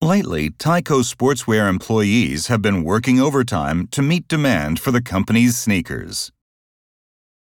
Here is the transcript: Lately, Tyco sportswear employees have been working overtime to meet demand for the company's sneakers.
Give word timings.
Lately, 0.00 0.50
Tyco 0.50 1.02
sportswear 1.02 1.68
employees 1.68 2.46
have 2.46 2.62
been 2.62 2.84
working 2.84 3.20
overtime 3.20 3.88
to 3.88 4.00
meet 4.00 4.28
demand 4.28 4.78
for 4.78 4.92
the 4.92 5.02
company's 5.02 5.58
sneakers. 5.58 6.30